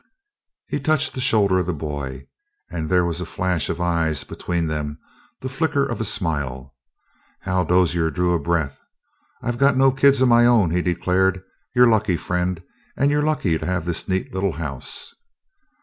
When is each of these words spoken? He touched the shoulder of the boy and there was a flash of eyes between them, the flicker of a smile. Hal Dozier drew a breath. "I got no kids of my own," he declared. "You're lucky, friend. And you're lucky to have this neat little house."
He 0.65 0.79
touched 0.79 1.13
the 1.13 1.21
shoulder 1.21 1.59
of 1.59 1.67
the 1.67 1.75
boy 1.75 2.25
and 2.71 2.89
there 2.89 3.05
was 3.05 3.21
a 3.21 3.23
flash 3.27 3.69
of 3.69 3.79
eyes 3.79 4.23
between 4.23 4.65
them, 4.65 4.97
the 5.41 5.47
flicker 5.47 5.85
of 5.85 6.01
a 6.01 6.03
smile. 6.03 6.73
Hal 7.41 7.65
Dozier 7.65 8.09
drew 8.09 8.33
a 8.33 8.39
breath. 8.39 8.79
"I 9.43 9.51
got 9.51 9.77
no 9.77 9.91
kids 9.91 10.19
of 10.19 10.27
my 10.27 10.47
own," 10.47 10.71
he 10.71 10.81
declared. 10.81 11.43
"You're 11.75 11.85
lucky, 11.85 12.17
friend. 12.17 12.63
And 12.97 13.11
you're 13.11 13.21
lucky 13.21 13.59
to 13.59 13.65
have 13.67 13.85
this 13.85 14.07
neat 14.09 14.33
little 14.33 14.53
house." 14.53 15.13